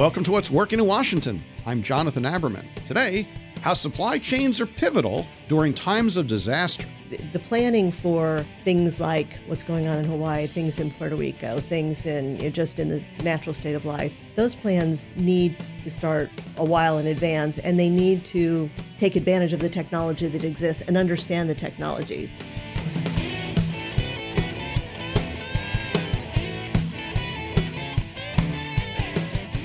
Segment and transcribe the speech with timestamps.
[0.00, 1.44] Welcome to What's Working in Washington.
[1.66, 2.64] I'm Jonathan Aberman.
[2.88, 3.28] Today,
[3.60, 6.88] how supply chains are pivotal during times of disaster.
[7.34, 12.06] The planning for things like what's going on in Hawaii, things in Puerto Rico, things
[12.06, 16.30] in you know, just in the natural state of life, those plans need to start
[16.56, 20.82] a while in advance and they need to take advantage of the technology that exists
[20.86, 22.38] and understand the technologies.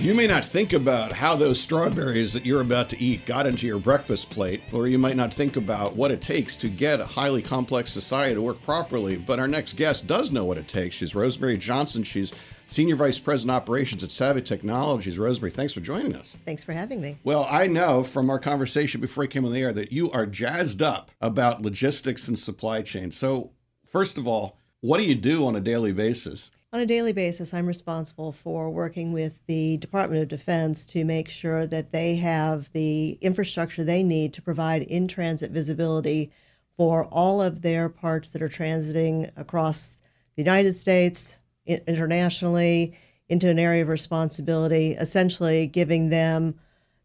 [0.05, 3.65] You may not think about how those strawberries that you're about to eat got into
[3.65, 7.05] your breakfast plate, or you might not think about what it takes to get a
[7.05, 9.17] highly complex society to work properly.
[9.17, 10.95] But our next guest does know what it takes.
[10.95, 12.03] She's Rosemary Johnson.
[12.03, 12.33] She's
[12.69, 15.17] Senior Vice President Operations at Savi Technologies.
[15.17, 16.37] Rosemary, thanks for joining us.
[16.45, 17.17] Thanks for having me.
[17.23, 20.27] Well, I know from our conversation before I came on the air that you are
[20.27, 23.09] jazzed up about logistics and supply chain.
[23.09, 23.53] So,
[23.83, 26.51] first of all, what do you do on a daily basis?
[26.75, 31.29] On a daily basis, I'm responsible for working with the Department of Defense to make
[31.29, 36.33] sure that they have the infrastructure they need to provide in transit visibility
[36.75, 39.95] for all of their parts that are transiting across
[40.35, 42.93] the United States, internationally,
[43.29, 46.59] into an area of responsibility, essentially giving them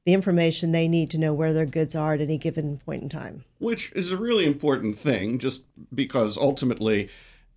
[0.04, 3.08] the information they need to know where their goods are at any given point in
[3.08, 3.44] time.
[3.60, 5.62] Which is a really important thing, just
[5.94, 7.08] because ultimately,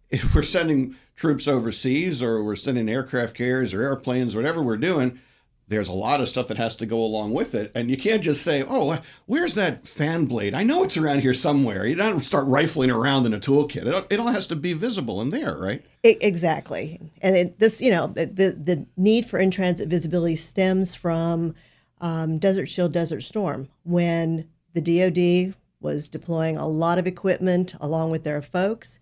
[0.09, 5.19] if we're sending troops overseas or we're sending aircraft carriers or airplanes, whatever we're doing,
[5.67, 7.71] there's a lot of stuff that has to go along with it.
[7.73, 10.53] And you can't just say, oh, where's that fan blade?
[10.53, 11.85] I know it's around here somewhere.
[11.85, 13.85] You don't start rifling around in a toolkit.
[13.85, 15.83] It, it all has to be visible in there, right?
[16.03, 16.99] Exactly.
[17.21, 21.55] And it, this, you know, the, the, the need for in transit visibility stems from
[22.01, 28.11] um, Desert Shield, Desert Storm, when the DoD was deploying a lot of equipment along
[28.11, 28.99] with their folks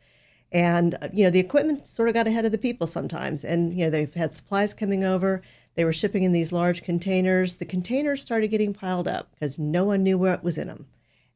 [0.51, 3.43] and, uh, you know, the equipment sort of got ahead of the people sometimes.
[3.43, 5.41] And, you know, they've had supplies coming over.
[5.75, 7.57] They were shipping in these large containers.
[7.57, 10.87] The containers started getting piled up because no one knew what was in them.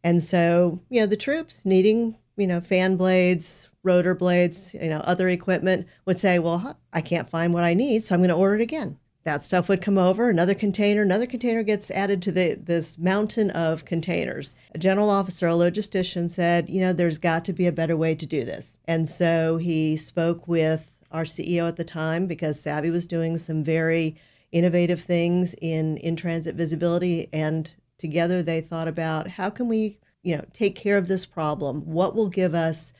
[0.03, 4.99] And so, you know, the troops needing, you know, fan blades, rotor blades, you know,
[4.99, 8.35] other equipment would say, well, I can't find what I need, so I'm going to
[8.35, 12.31] order it again that stuff would come over another container another container gets added to
[12.31, 14.55] the this mountain of containers.
[14.73, 18.15] A general officer a logistician said you know there's got to be a better way
[18.15, 18.77] to do this.
[18.85, 23.63] And so he spoke with our ceo at the time because Savi was doing some
[23.63, 24.15] very
[24.51, 30.37] innovative things in in transit visibility and together they thought about how can we you
[30.37, 31.81] know take care of this problem?
[31.81, 32.93] What will give us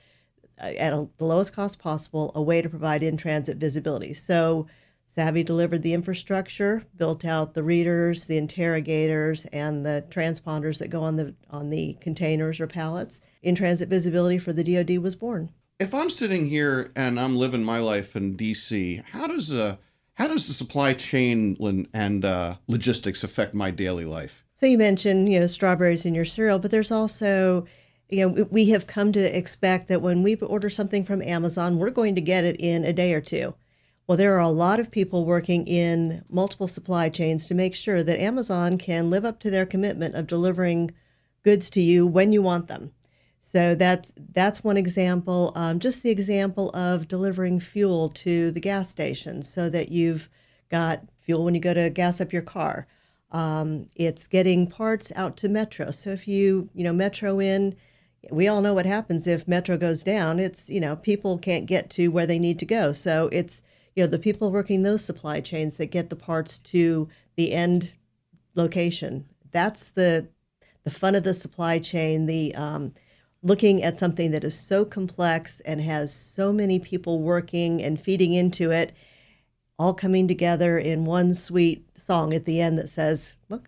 [0.60, 4.14] uh, at a, the lowest cost possible a way to provide in transit visibility?
[4.14, 4.66] So
[5.16, 11.02] Savi delivered the infrastructure, built out the readers, the interrogators, and the transponders that go
[11.02, 13.22] on the on the containers or pallets.
[13.42, 15.52] In transit visibility for the DoD was born.
[15.80, 19.78] If I'm sitting here and I'm living my life in DC, how does uh
[20.16, 21.56] how does the supply chain
[21.94, 24.44] and uh, logistics affect my daily life?
[24.54, 27.66] So you mentioned you know strawberries in your cereal, but there's also
[28.10, 31.90] you know we have come to expect that when we order something from Amazon, we're
[31.90, 33.54] going to get it in a day or two.
[34.08, 38.04] Well, there are a lot of people working in multiple supply chains to make sure
[38.04, 40.92] that Amazon can live up to their commitment of delivering
[41.44, 42.92] goods to you when you want them.
[43.40, 45.52] So that's that's one example.
[45.56, 50.30] Um, just the example of delivering fuel to the gas station, so that you've
[50.70, 52.88] got fuel when you go to gas up your car.
[53.32, 55.92] Um, it's getting parts out to Metro.
[55.92, 57.76] So if you you know Metro in,
[58.30, 60.40] we all know what happens if Metro goes down.
[60.40, 62.92] It's you know people can't get to where they need to go.
[62.92, 63.62] So it's
[63.96, 67.94] you know the people working those supply chains that get the parts to the end
[68.54, 69.26] location.
[69.52, 70.28] That's the
[70.84, 72.94] the fun of the supply chain the um,
[73.42, 78.34] looking at something that is so complex and has so many people working and feeding
[78.34, 78.96] into it
[79.78, 83.68] all coming together in one sweet song at the end that says look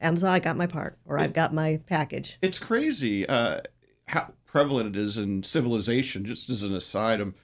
[0.00, 2.38] amazon i got my part or i've got my package.
[2.42, 3.60] It's crazy uh,
[4.06, 7.34] how prevalent it is in civilization just as an aside i'm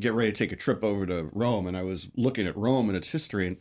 [0.00, 2.88] get ready to take a trip over to Rome, and I was looking at Rome
[2.88, 3.56] and its history, and,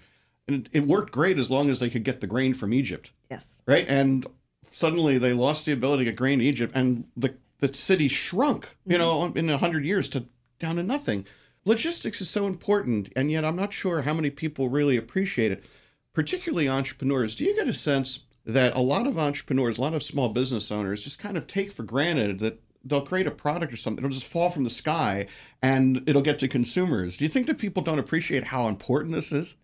[0.47, 3.11] and it worked great as long as they could get the grain from Egypt.
[3.29, 3.57] Yes.
[3.65, 4.25] Right, and
[4.63, 8.75] suddenly they lost the ability to get grain in Egypt, and the the city shrunk.
[8.85, 9.01] You mm-hmm.
[9.01, 10.25] know, in a hundred years to
[10.59, 11.25] down to nothing.
[11.65, 15.69] Logistics is so important, and yet I'm not sure how many people really appreciate it,
[16.13, 17.35] particularly entrepreneurs.
[17.35, 20.71] Do you get a sense that a lot of entrepreneurs, a lot of small business
[20.71, 24.03] owners just kind of take for granted that they'll create a product or something.
[24.03, 25.27] It'll just fall from the sky
[25.61, 27.17] and it'll get to consumers.
[27.17, 29.55] Do you think that people don't appreciate how important this is?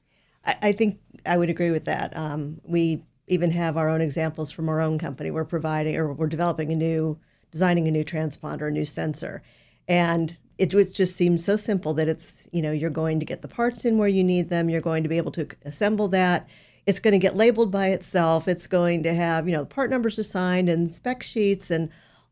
[0.46, 2.16] I, I think I would agree with that.
[2.16, 5.32] Um, we even have our own examples from our own company.
[5.32, 7.20] We're providing or we're developing a new,
[7.52, 9.44] designing a new transponder, a new sensor,
[9.88, 13.42] and it, it just seems so simple that it's you know you're going to get
[13.42, 14.70] the parts in where you need them.
[14.70, 16.48] You're going to be able to assemble that.
[16.86, 18.48] it's going to get labeled by itself.
[18.48, 21.90] It's going to have, you know, part numbers assigned and spec sheets and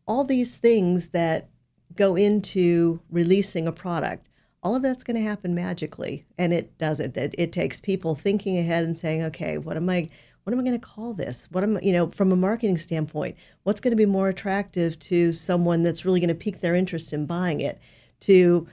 [0.07, 1.49] all these things that
[1.95, 4.27] go into releasing a product.
[4.63, 7.15] All of that's going to happen magically, and it doesn't.
[7.15, 10.09] It, it takes people thinking ahead and saying, "Okay, what am I?
[10.43, 11.47] What am I going to call this?
[11.51, 15.33] What am you know, from a marketing standpoint, what's going to be more attractive to
[15.33, 17.79] someone that's really going to pique their interest in buying it?"
[18.21, 18.67] To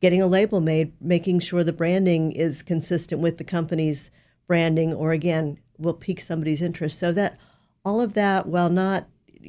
[0.00, 4.10] getting a label made, making sure the branding is consistent with the company's
[4.46, 6.98] branding, or again, will pique somebody's interest.
[6.98, 7.38] So that
[7.84, 9.06] all of that, while not,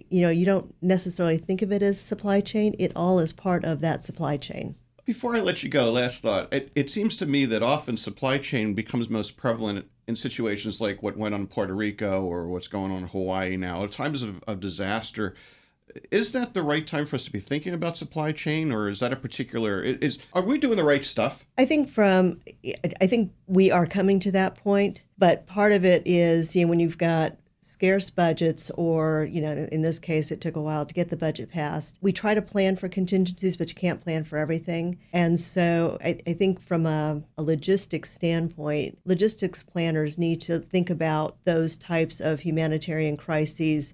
[0.10, 3.66] you know, you don't necessarily think of it as supply chain, it all is part
[3.66, 4.76] of that supply chain.
[5.06, 6.54] Before I let you go, last thought.
[6.54, 11.02] It, it seems to me that often supply chain becomes most prevalent in situations like
[11.02, 14.22] what went on in Puerto Rico or what's going on in Hawaii now, at times
[14.22, 15.34] of, of disaster
[16.12, 19.00] is that the right time for us to be thinking about supply chain or is
[19.00, 22.40] that a particular is are we doing the right stuff i think from
[23.02, 26.70] i think we are coming to that point but part of it is you know
[26.70, 27.38] when you've got
[27.78, 31.16] scarce budgets or you know in this case it took a while to get the
[31.16, 35.40] budget passed we try to plan for contingencies but you can't plan for everything and
[35.40, 41.38] so i, I think from a, a logistics standpoint logistics planners need to think about
[41.44, 43.94] those types of humanitarian crises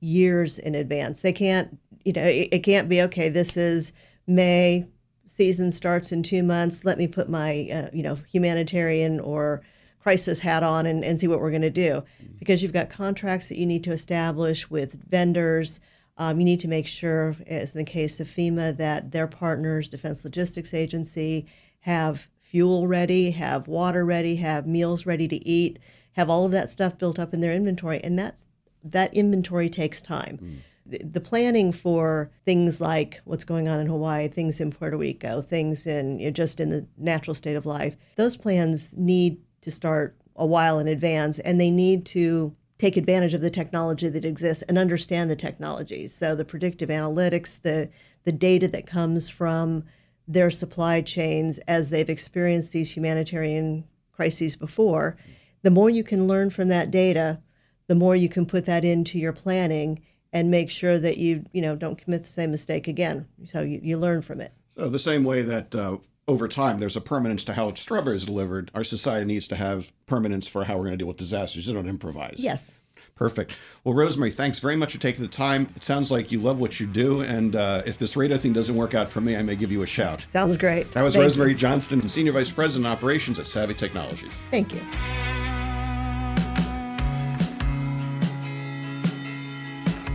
[0.00, 1.20] years in advance.
[1.20, 3.28] They can't, you know, it, it can't be okay.
[3.28, 3.92] This is
[4.26, 4.86] May,
[5.24, 6.84] season starts in two months.
[6.84, 9.62] Let me put my, uh, you know, humanitarian or
[10.06, 12.00] crisis hat on and, and see what we're going to do.
[12.38, 15.80] Because you've got contracts that you need to establish with vendors.
[16.16, 19.88] Um, you need to make sure, as in the case of FEMA, that their partners,
[19.88, 21.46] Defense Logistics Agency,
[21.80, 25.80] have fuel ready, have water ready, have meals ready to eat,
[26.12, 28.00] have all of that stuff built up in their inventory.
[28.04, 28.48] And that's
[28.84, 30.38] that inventory takes time.
[30.40, 30.56] Mm.
[30.86, 35.42] The, the planning for things like what's going on in Hawaii, things in Puerto Rico,
[35.42, 39.72] things in you know, just in the natural state of life, those plans need to
[39.72, 44.24] start a while in advance and they need to take advantage of the technology that
[44.24, 46.14] exists and understand the technologies.
[46.14, 47.90] So the predictive analytics, the
[48.22, 49.84] the data that comes from
[50.28, 55.16] their supply chains as they've experienced these humanitarian crises before,
[55.62, 57.40] the more you can learn from that data,
[57.88, 60.00] the more you can put that into your planning
[60.32, 63.26] and make sure that you you know don't commit the same mistake again.
[63.46, 64.52] So you, you learn from it.
[64.76, 65.96] So the same way that uh,
[66.28, 69.92] over time there's a permanence to how strawberries are delivered, our society needs to have
[70.06, 71.66] permanence for how we're going to deal with disasters.
[71.66, 72.36] You don't improvise.
[72.38, 72.76] Yes.
[73.14, 73.52] Perfect.
[73.82, 75.68] Well, Rosemary, thanks very much for taking the time.
[75.74, 78.76] It sounds like you love what you do, and uh, if this radio thing doesn't
[78.76, 80.20] work out for me, I may give you a shout.
[80.20, 80.92] Sounds great.
[80.92, 81.56] That was Thank Rosemary you.
[81.56, 84.34] Johnston, Senior Vice President Operations at Savi Technologies.
[84.50, 84.80] Thank you.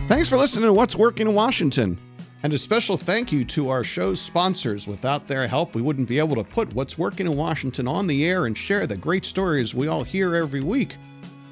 [0.08, 1.98] Thanks for listening to What's Working in Washington.
[2.44, 4.88] And a special thank you to our show's sponsors.
[4.88, 8.24] Without their help, we wouldn't be able to put What's Working in Washington on the
[8.24, 10.96] air and share the great stories we all hear every week.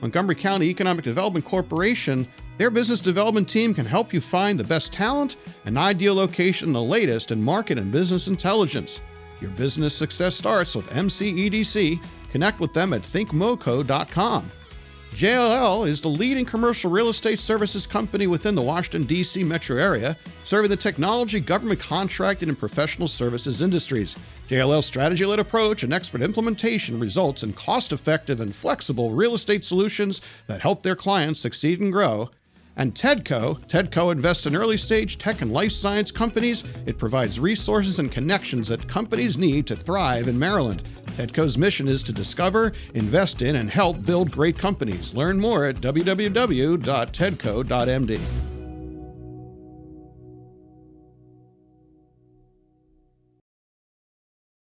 [0.01, 2.27] Montgomery County Economic Development Corporation,
[2.59, 6.83] their business development team can help you find the best talent an ideal location, the
[6.83, 9.01] latest in market and business intelligence.
[9.41, 12.01] Your business success starts with MCEDC.
[12.33, 14.51] Connect with them at thinkmoco.com.
[15.15, 19.43] JLL is the leading commercial real estate services company within the Washington, D.C.
[19.43, 24.17] metro area, serving the technology, government contracting, and professional services industries.
[24.49, 29.65] JLL's strategy led approach and expert implementation results in cost effective and flexible real estate
[29.65, 32.31] solutions that help their clients succeed and grow.
[32.77, 36.65] And TEDCO, TEDCO invests in early stage tech and life science companies.
[36.87, 40.83] It provides resources and connections that companies need to thrive in Maryland.
[41.21, 45.15] TEDCO's mission is to discover, invest in, and help build great companies.
[45.15, 48.21] Learn more at www.tedco.md.